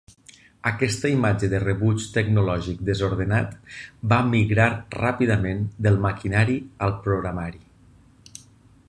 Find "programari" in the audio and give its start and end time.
7.05-7.63